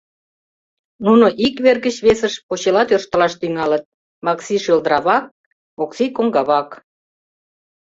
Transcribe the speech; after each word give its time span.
Нуно 1.05 1.25
ик 1.45 1.55
вер 1.65 1.77
гыч 1.85 1.95
весыш 2.05 2.33
почела 2.47 2.83
тӧрштылаш 2.87 3.33
тӱҥалыт: 3.39 3.83
Макси— 4.25 4.55
шӧлдыравак, 4.63 5.25
Окси— 5.83 6.05
коҥгавак. 6.17 6.69